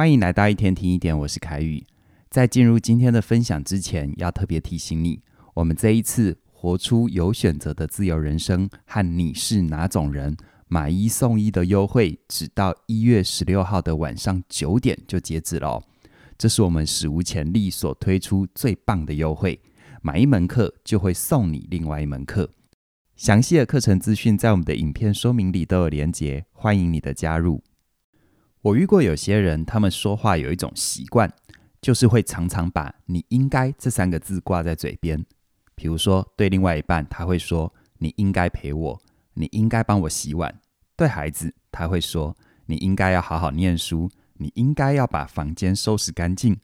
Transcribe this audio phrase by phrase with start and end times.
[0.00, 1.86] 欢迎来到一天听一点，我是凯宇。
[2.30, 5.20] 在进入今天的分享之前，要特别提醒你，
[5.52, 10.34] 我们这一次活出有选择的自由人生和你是哪种人
[10.68, 15.82] 买一送一的优惠，只到一月十六号的晚上九点就截止了。
[16.38, 19.60] 这是我们史无前例所推出最棒的优惠，
[20.00, 22.48] 买一门课就会送你另外一门课。
[23.16, 27.62] 详细的课程资讯在我们的影片说明里都有连结，欢迎你的加入。
[28.62, 31.32] 我遇过有些人，他们说话有一种习惯，
[31.80, 35.24] 就是会常常把“你应该”这三个字挂在嘴边。
[35.74, 40.60] 比如说，对另外一半，他会说：“你应该陪我，你应该帮我洗碗。”
[40.94, 46.60] 对孩子，他会说：“你应该要好好念书，你应该要把房间收拾干净。”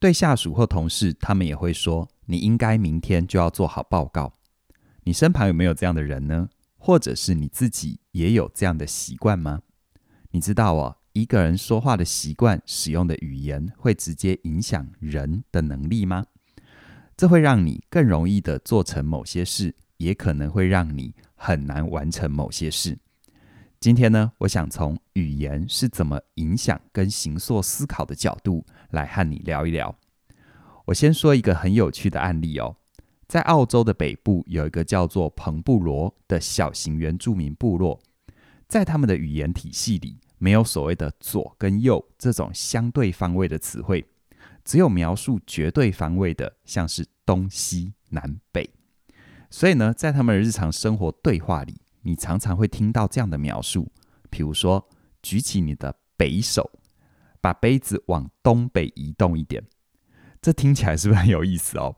[0.00, 4.32] 对下属或同事，他们也会说：“你应该明天就要做好报告。”
[5.04, 6.48] 你身旁有没有这样的人呢？
[6.76, 9.60] 或者是你自己也有这样的习惯吗？
[10.32, 16.24] 你知道哦，一个人说话的习惯、使用的语言，会直接影响人的能力吗？
[17.16, 22.98] 这会让你更容易的做成某些事，也可能会让你很难完成某些事。
[23.80, 29.96] 今天呢，我想从语言是怎么影响跟形塑思考的角度来和你聊一聊。
[30.84, 32.76] 我先说一个很有趣的案例哦。
[33.26, 38.00] 在澳洲的北部有一个叫做彭布罗的小型原住民部落，
[38.68, 44.06] 在他们的语言体系里，没有所谓的左跟右这种相对方位的词汇，
[44.64, 48.70] 只有描述绝对方位的，像是东西南北。
[49.50, 53.92] 所以呢，在他们的日常生活对话里，你常常会听到这样的描述，
[54.30, 54.88] 比如说，
[55.22, 56.70] 举起你的北手，
[57.42, 59.62] 把杯子往东北移动一点，
[60.40, 61.96] 这听起来是不是很有意思哦？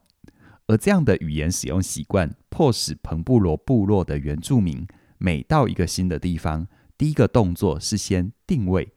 [0.66, 4.84] 而这样的语言使用习惯，迫使彭布罗部落的原住民
[5.18, 6.66] 每到一个新的地方，
[7.02, 8.92] 第一个动作是先定位，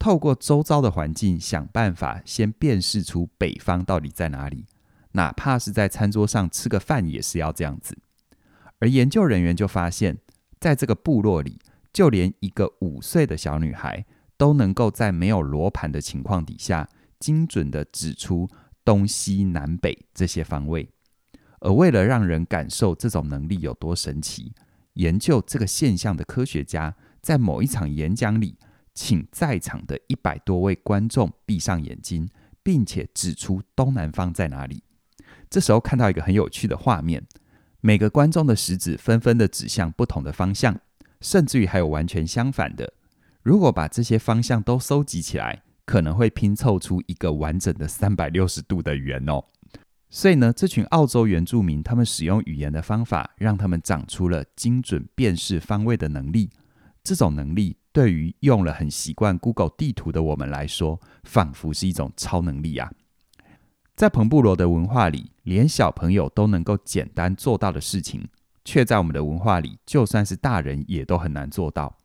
[0.00, 4.66] 透过周遭的环境想办法先辨识出北方到底在哪里。
[5.12, 7.96] 哪怕是在餐桌上吃个饭，也是要这样子。
[8.80, 10.18] 而研究人员就发现，
[10.58, 11.60] 在这个部落里，
[11.92, 14.04] 就连一个五岁的小女孩
[14.36, 16.88] 都能够在没有罗盘的情况底下，
[17.20, 18.50] 精准地指出
[18.84, 20.90] 东西南北这些方位。
[21.60, 24.52] 而为了让人感受这种能力有多神奇，
[24.94, 28.56] 研究这个现象的科学家在某一场演讲里，
[28.94, 32.28] 请在场的一百多位观众闭上眼睛，
[32.62, 34.84] 并且指出东南方在哪里。
[35.50, 37.26] 这时候看到一个很有趣的画面，
[37.80, 40.78] 每个观众的食指纷纷地指向不同的方向，
[41.20, 42.92] 甚至于还有完全相反的。
[43.42, 49.42] 如果把这些方向都收集起来，可能会拼凑出一个完整的三百六十度的圆哦。
[50.08, 56.50] 所以呢，这群澳洲原住民他们使用语言的方法，让他们长出了精准辨识方位的能力。
[57.06, 62.90] 这种能力对于用了很习惯 Google 地图的我们来说，仿佛是一种超能力啊！
[63.94, 68.28] 在彭布罗的文化里，连小朋友都能够简单做到的事情，
[68.64, 71.96] 却在我们的文化里，就算是大人也都很难做到。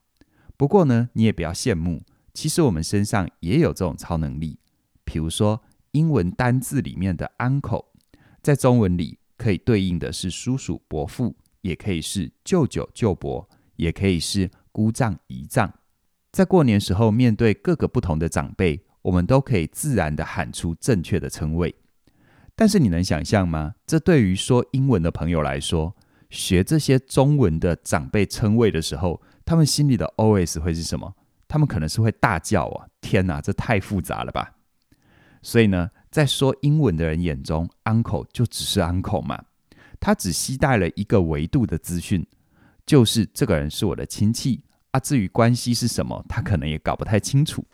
[0.56, 2.04] 不过呢，你也不要羡慕，
[2.34, 4.60] 其实我们身上也有这种超能力。
[5.04, 5.64] 比如说，
[5.94, 7.86] 英文单字里面的 uncle。
[8.42, 15.74] 在中文里，可以对应的是叔叔、伯父，也可以是舅舅、舅伯，也可以是姑丈、姨丈。
[16.32, 21.76] 在过年时候，面对各个不同的长辈，我们都可以自然地喊出正确的称谓。
[22.56, 23.76] 但是你能想象吗？
[23.86, 25.96] 这对于说英文的朋友来说，
[26.30, 31.16] 学这些中文的长辈称谓的时候，他们心里的 OS 会是什么？
[31.48, 32.88] 他们可能是会大叫啊！
[33.02, 34.56] 天哪，这太复杂了吧！
[35.42, 39.44] 所以呢，在说英文的人眼中，uncle 就只是 uncle 嘛，
[40.00, 42.26] 他只携带了一个维度的资讯，
[42.86, 45.00] 就是这个人是我的亲戚啊。
[45.00, 47.66] 至于关系是什么，他可能也搞不太清楚。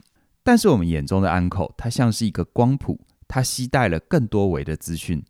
[0.44, 5.24] 但是我们眼中的 uncle，他像是一个光谱，他携带了更多维的资讯。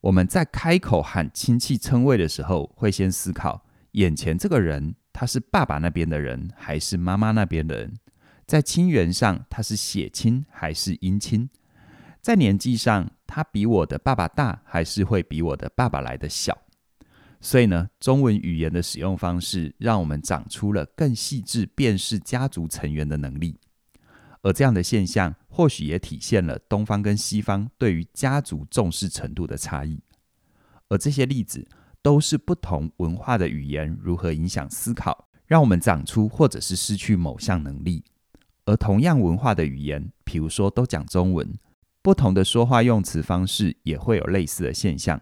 [0.00, 7.94] 我们在开口喊亲戚称谓的时候，会先思考眼前这个人他是爸爸那边的人还是妈妈那边的人，
[8.46, 11.48] 在亲缘上他是血亲还是姻亲。
[12.22, 16.56] 在年纪上，他比我的爸爸大，还是会比我的爸爸来得小？
[17.40, 23.58] 所以呢，中文语言的使用方式，让我们长出了更细致辨识家族成员的能力。
[24.42, 30.00] 而这样的现象，或许也体现了东方跟西方对于家族重视程度的差异。
[30.88, 31.66] 而这些例子，
[32.00, 38.04] 都是不同文化的语言如何影响思考，让我们长出或者是失去某项能力。
[38.66, 41.52] 而同样文化的语言，譬如说都讲中文。
[42.02, 45.20] 不同的说话用词方式也会有类似的现象。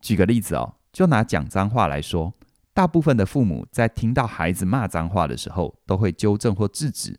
[0.00, 2.34] 举个例子哦，就拿讲脏话来说，
[2.74, 7.18] 大部分的父母在听到孩子骂脏话的时候，都会纠正或制止。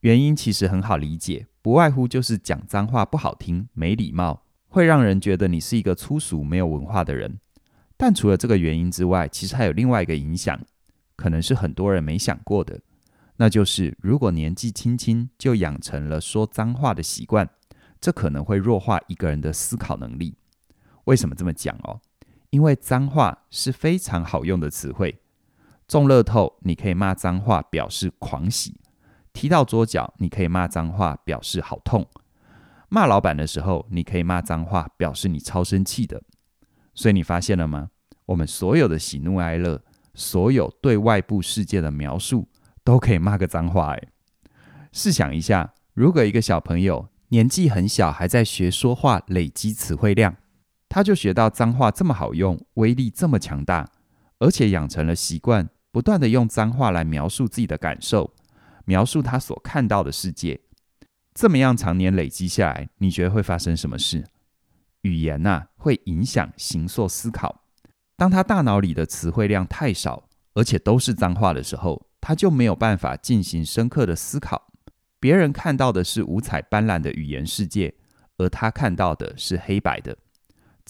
[0.00, 7.38] 原因其实很好理解，不外乎就是讲脏话不好听、没礼貌，会让人觉得你是一个粗俗、没有文化的人。
[7.98, 10.58] 但除了这个原因之外，其实还有另外一个影响，
[11.16, 12.80] 可能是很多人没想过的，
[13.36, 17.46] 那就是如果年纪轻轻就养成了说脏话的习惯，
[18.00, 20.34] 这可能会弱化一个人的思考能力。
[21.04, 22.00] 为什么这么讲哦？
[22.50, 25.20] 因为脏话是非常好用的词汇。
[25.88, 28.74] 中乐透，你可以骂脏话表示狂喜；
[29.32, 32.04] 踢到桌角，你可以骂脏话表示好痛；
[32.88, 36.22] 骂老板的时候，你可以骂脏话表示你超生气的。
[36.94, 37.90] 所以你发现了吗？
[38.26, 39.82] 我们所有的喜怒哀乐，
[40.14, 42.48] 所有对外部世界的描述，
[42.84, 43.94] 都可以骂个脏话。
[43.94, 44.08] 哎，
[44.92, 50.36] 试想一下，如果一个小朋友年纪很小，还在学说话，累积词汇量，
[50.90, 53.88] 他就学到脏话这么好用，威力这么强大，
[54.40, 58.34] 而且养成了习惯，不断地用脏话来描述自己的感受，
[58.84, 60.60] 描述他所看到的世界。
[61.32, 64.24] 这么样常年累积下来，你觉得会发生什么事？
[65.02, 67.62] 语言呐、啊，会影响形塑思考。
[68.16, 74.72] 当他大脑里的词汇量太少，而且都是脏话的时候，他就没有办法进行深刻的思考。
[75.20, 77.94] 别人看到的是五彩斑斓的语言世界，
[78.38, 80.18] 而他看到的是黑白的。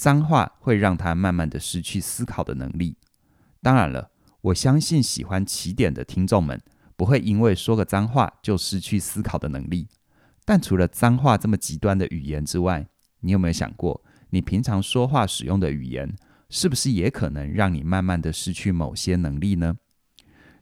[0.01, 2.97] 脏话会让他慢慢的失去思考的能力。
[3.61, 4.11] 当然了，
[4.41, 6.59] 我相信喜欢起点的听众们
[6.97, 9.89] 不会因为说个脏话就失去思考的能力。
[10.47, 12.87] 但除了脏话这么极端的语言之外，
[13.21, 16.17] 你有没有想过，你平常说话使用的语言，
[16.49, 19.77] 是不是也可能让你慢慢的失去某些能力呢？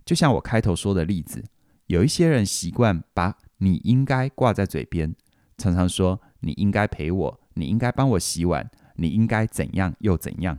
[0.05, 1.45] 就像我开头说的例子，
[1.87, 5.15] 有一些人习惯把“你应该”挂在嘴边，
[5.57, 8.69] 常常说“你应该陪我”，“你应该帮我洗碗
[8.99, 10.59] ”，“你应该怎样又怎样”。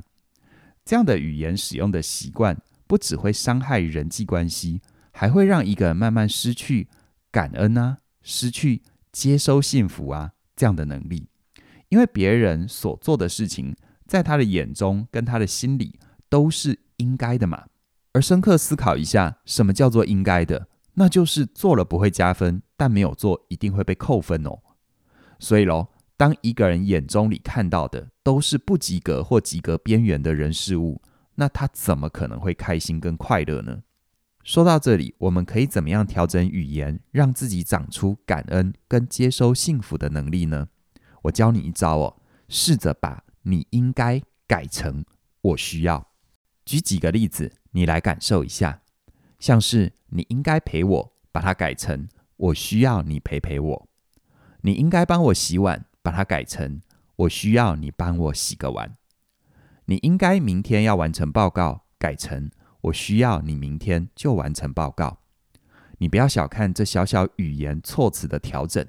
[0.84, 4.82] 这样的语言使用的习惯，不只会伤害人际关系，
[5.12, 6.88] 还会让一个人慢慢失去
[7.32, 8.82] 感恩啊，失去
[9.12, 11.28] 接收幸福啊这样的能力。
[11.90, 13.76] 因为别人所做的事情，
[14.08, 17.66] 在他的眼中跟他的心里都是应该的嘛。
[18.14, 20.68] 而深刻思考一下，什么叫做应该的？
[20.96, 24.60] 那就是做了不会加分，但没有做一定会被扣分哦。
[25.38, 31.01] 所以喽，当一个人眼中里看到的都是不及格或及格边缘的人事物，
[31.36, 33.83] 那他怎么可能会开心跟快乐呢？
[34.44, 40.68] 说到这里，我们可以怎么样调整语言，让自己长出感恩跟接收幸福的能力呢？
[41.21, 42.18] 我教你一招哦，
[42.50, 45.06] 试着把你应该改成
[45.39, 46.06] 我需要。
[46.66, 48.81] 举几个例子，你来感受一下。
[49.39, 53.88] 像是你应该陪我，把它改成我需要你陪陪我。
[54.63, 56.82] 你应该帮我洗碗，把它改成
[57.18, 58.98] 我需要你帮我洗个碗。
[59.86, 62.50] 你应该明天要完成报告，改成
[62.82, 65.20] 我需要你明天就完成报告。
[66.00, 68.84] 你不要小看这小小语言措辞的调整。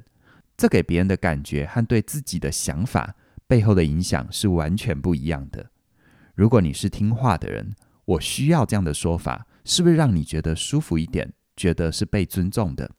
[0.57, 3.15] 这给别人的感觉和对自己的想法
[3.47, 5.71] 背后的影响是完全不一样的。
[6.35, 7.75] 如果你是听话的人，
[8.07, 12.91] 我需要这样的说法，是不是让你觉得舒服一点，觉得是被尊重的？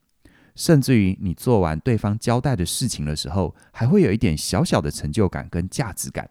[0.54, 6.30] 甚至于你做完对方交代的事情的时候，还会有一点小小的成就感跟价值感。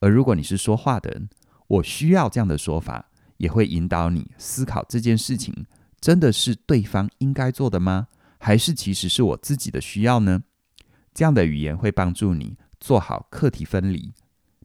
[0.00, 1.28] 而如果你是说话的人，
[1.68, 5.66] 我需要这样的说法，也会引导你思考这件事情
[6.00, 8.08] 真的是对方应该做的吗？
[8.38, 10.42] 还是其实是我自己的需要呢？
[11.14, 14.12] 这样的语言会帮助你做好课题分离。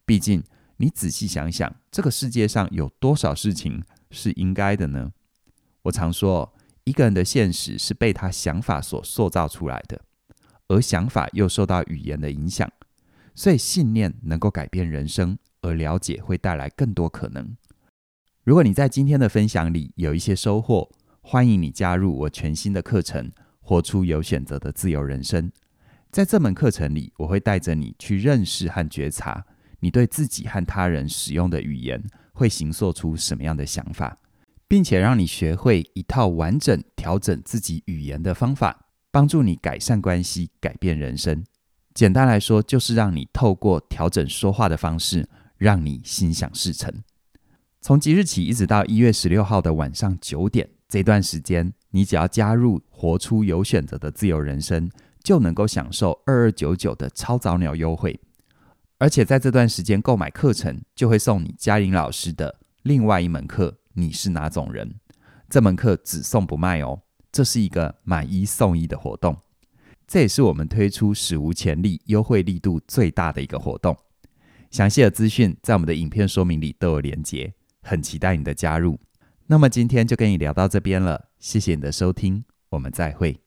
[0.06, 0.44] 毕竟，
[0.78, 5.12] 你仔细想想，这个世界上有多少事情是应该的呢？
[5.84, 6.54] 我常说，
[6.88, 10.00] 一个人的现实是被他想法所塑造出来的，
[10.70, 12.72] 而想法又受到语言的影响。
[13.36, 17.58] 所以，信念能够改变人生，而了解会带来更多可能。
[18.46, 20.90] 如果你在今天的分享里有一些收获，
[21.20, 23.30] 欢迎你加入我全新的课程。
[23.60, 25.52] 活出有选择的自由人生，
[26.10, 29.46] 在这门课程里，我会带着你去认识和觉察
[29.82, 32.02] 你对自己和他人使用的语言
[32.32, 34.18] 会形塑出什么样的想法，
[34.68, 41.44] 并且让你学会一套完整调整自己语言的方法，帮助你改善关系、改变人生。
[41.94, 46.94] 简单来说，就是让你透过调整说话的方式，让你心想事成。
[47.82, 51.74] 从即日起一直到一月十六号的晚上九点这段时间。
[51.92, 54.92] 你只要加入“活出有选择的自由人生”，
[55.24, 58.20] 就能够享受二二九九的超早鸟优惠。
[59.00, 64.88] 而且在这段时间购买课程，就会送你嘉玲老师的另外一门课《你是哪种人》。
[65.50, 67.02] 这门课只送不卖哦，
[67.32, 69.36] 这是一个买一送一的活动。
[70.06, 73.98] 这也是我们推出史无前例、优惠力度最大的一个活动。
[74.70, 79.00] 详细的资讯在我们的影片说明里都有连结，很期待你的加入。
[79.48, 81.30] 那么今天就跟你聊到这边了。
[81.40, 83.47] 谢谢你的收听，我们再会。